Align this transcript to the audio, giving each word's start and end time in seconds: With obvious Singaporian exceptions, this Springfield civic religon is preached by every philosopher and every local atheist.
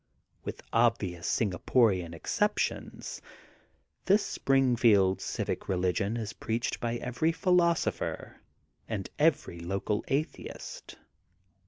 With 0.43 0.63
obvious 0.73 1.27
Singaporian 1.27 2.15
exceptions, 2.15 3.21
this 4.05 4.25
Springfield 4.25 5.21
civic 5.21 5.67
religon 5.67 6.17
is 6.17 6.33
preached 6.33 6.79
by 6.79 6.95
every 6.95 7.31
philosopher 7.31 8.41
and 8.89 9.07
every 9.19 9.59
local 9.59 10.03
atheist. 10.07 10.97